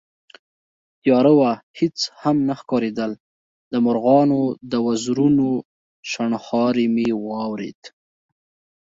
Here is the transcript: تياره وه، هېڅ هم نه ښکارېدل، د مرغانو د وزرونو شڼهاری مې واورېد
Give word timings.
تياره 1.01 1.33
وه، 1.39 1.51
هېڅ 1.79 1.97
هم 2.21 2.37
نه 2.47 2.53
ښکارېدل، 2.59 3.11
د 3.71 3.73
مرغانو 3.85 4.41
د 4.71 4.73
وزرونو 4.87 5.49
شڼهاری 6.11 6.85
مې 6.95 7.09
واورېد 7.27 7.81